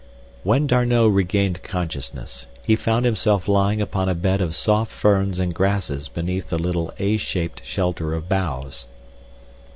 When 0.41 0.65
D'Arnot 0.65 1.11
regained 1.13 1.61
consciousness, 1.61 2.47
he 2.63 2.75
found 2.75 3.05
himself 3.05 3.47
lying 3.47 3.79
upon 3.83 4.09
a 4.09 4.15
bed 4.15 4.41
of 4.41 4.55
soft 4.55 4.91
ferns 4.91 5.37
and 5.37 5.53
grasses 5.53 6.07
beneath 6.07 6.51
a 6.51 6.57
little 6.57 6.91
"A" 6.97 7.17
shaped 7.17 7.61
shelter 7.63 8.15
of 8.15 8.27
boughs. 8.27 8.87